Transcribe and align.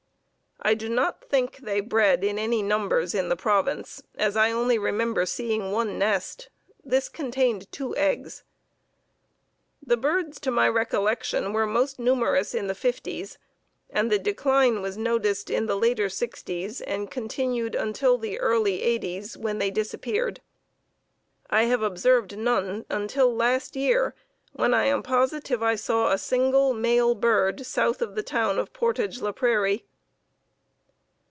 "I 0.63 0.75
do 0.75 0.89
not 0.89 1.25
think 1.27 1.57
they 1.57 1.79
bred 1.79 2.23
in 2.23 2.37
any 2.37 2.61
numbers 2.61 3.15
in 3.15 3.29
the 3.29 3.35
province, 3.35 4.03
as 4.13 4.37
I 4.37 4.51
only 4.51 4.77
remember 4.77 5.25
seeing 5.25 5.71
one 5.71 5.97
nest; 5.97 6.49
this 6.85 7.09
contained 7.09 7.71
two 7.71 7.95
eggs. 7.97 8.43
"The 9.83 9.97
birds, 9.97 10.39
to 10.41 10.51
my 10.51 10.69
recollection, 10.69 11.51
were 11.51 11.65
most 11.65 11.97
numerous 11.97 12.53
in 12.53 12.67
the 12.67 12.75
fifties, 12.75 13.39
and 13.89 14.11
the 14.11 14.19
decline 14.19 14.83
was 14.83 14.97
noticed 14.99 15.49
in 15.49 15.65
the 15.65 15.75
later 15.75 16.09
sixties 16.09 16.79
and 16.81 17.09
continued 17.09 17.73
until 17.73 18.19
the 18.19 18.37
early 18.39 18.83
eighties, 18.83 19.35
when 19.35 19.57
they 19.57 19.71
disappeared. 19.71 20.41
I 21.49 21.63
have 21.63 21.81
observed 21.81 22.37
none 22.37 22.65
since 22.73 22.85
until 22.91 23.33
last 23.35 23.75
year, 23.75 24.13
when 24.53 24.75
I 24.75 24.85
am 24.85 25.01
positive 25.01 25.63
I 25.63 25.73
saw 25.73 26.11
a 26.11 26.19
single 26.19 26.71
male 26.75 27.15
bird 27.15 27.65
south 27.65 27.99
of 28.03 28.13
the 28.13 28.21
town 28.23 28.59
of 28.59 28.73
Portage 28.73 29.21
la 29.21 29.31
Prairie." 29.31 29.87